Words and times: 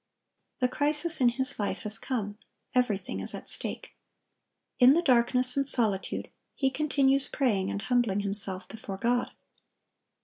The 0.57 0.67
crisis 0.67 1.21
in 1.21 1.29
his 1.29 1.59
life 1.59 1.81
has 1.81 1.99
come; 1.99 2.39
everything 2.73 3.19
is 3.19 3.35
at 3.35 3.47
stake. 3.47 3.93
In 4.79 4.95
the 4.95 5.01
darkness 5.03 5.55
and 5.55 5.67
solitude 5.67 6.31
he 6.55 6.71
continues 6.71 7.27
praying 7.27 7.69
and 7.69 7.83
humbling 7.83 8.21
himself 8.21 8.67
before 8.67 8.97
God. 8.97 9.29